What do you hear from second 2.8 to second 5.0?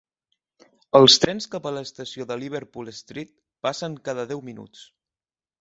Street passen cada deu minuts.